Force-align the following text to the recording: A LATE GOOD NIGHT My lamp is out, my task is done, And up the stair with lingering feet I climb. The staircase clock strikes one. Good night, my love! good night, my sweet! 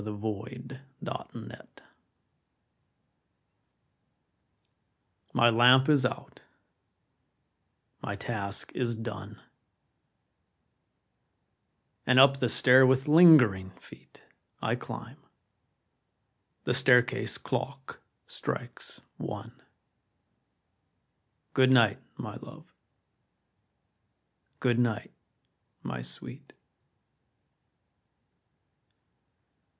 A 0.03 0.09
LATE 0.09 0.79
GOOD 1.03 1.27
NIGHT 1.35 1.81
My 5.31 5.51
lamp 5.51 5.89
is 5.89 6.07
out, 6.07 6.41
my 8.01 8.15
task 8.15 8.71
is 8.73 8.95
done, 8.95 9.39
And 12.07 12.19
up 12.19 12.39
the 12.39 12.49
stair 12.49 12.87
with 12.87 13.07
lingering 13.07 13.73
feet 13.79 14.23
I 14.59 14.73
climb. 14.73 15.17
The 16.63 16.73
staircase 16.73 17.37
clock 17.37 18.01
strikes 18.25 19.01
one. 19.17 19.51
Good 21.53 21.69
night, 21.69 21.99
my 22.17 22.37
love! 22.37 22.73
good 24.59 24.79
night, 24.79 25.11
my 25.83 26.01
sweet! 26.01 26.53